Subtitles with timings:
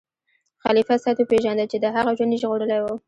[0.63, 2.85] خلیفه سید وپیژنده چې د هغه ژوند یې ژغورلی و.